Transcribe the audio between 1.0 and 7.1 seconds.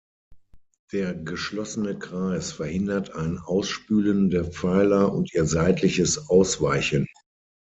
geschlossene Kreis verhindert ein Ausspülen der Pfeiler und ihr seitliches Ausweichen.